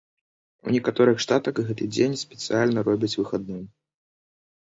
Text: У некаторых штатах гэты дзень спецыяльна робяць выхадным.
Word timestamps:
У 0.69 0.71
некаторых 0.75 1.19
штатах 1.25 1.59
гэты 1.67 1.87
дзень 1.97 2.15
спецыяльна 2.21 2.79
робяць 2.89 3.11
выхадным. 3.21 3.61